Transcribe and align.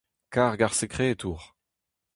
Karg 0.33 0.59
ar 0.65 0.73
sekretour. 0.79 1.41